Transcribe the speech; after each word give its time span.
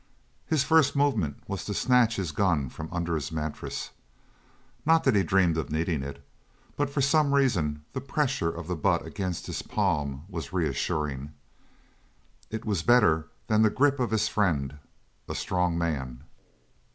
His 0.47 0.63
first 0.63 0.95
movement 0.95 1.43
was 1.47 1.63
to 1.65 1.75
snatch 1.75 2.15
his 2.15 2.31
gun 2.31 2.69
from 2.69 2.89
under 2.91 3.13
his 3.13 3.31
mattress, 3.31 3.91
not 4.83 5.03
that 5.03 5.13
he 5.13 5.21
dreamed 5.21 5.59
of 5.59 5.69
needing 5.69 6.01
it, 6.01 6.25
but 6.75 6.89
for 6.89 7.01
some 7.01 7.35
reason 7.35 7.85
the 7.93 8.01
pressure 8.01 8.49
of 8.49 8.65
the 8.65 8.75
butt 8.75 9.05
against 9.05 9.45
his 9.45 9.61
palm 9.61 10.23
was 10.27 10.51
reassuring. 10.53 11.33
It 12.49 12.65
was 12.65 12.81
better 12.81 13.27
than 13.45 13.61
the 13.61 13.69
grip 13.69 13.99
of 13.99 14.09
his 14.09 14.27
friend 14.27 14.79
a 15.29 15.35
strong 15.35 15.77
man. 15.77 16.23